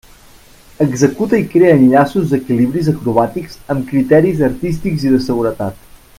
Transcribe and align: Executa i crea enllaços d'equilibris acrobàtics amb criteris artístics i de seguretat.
Executa 0.85 1.41
i 1.41 1.45
crea 1.51 1.75
enllaços 1.81 2.25
d'equilibris 2.31 2.89
acrobàtics 2.95 3.61
amb 3.75 3.87
criteris 3.93 4.43
artístics 4.51 5.07
i 5.11 5.13
de 5.19 5.21
seguretat. 5.29 5.87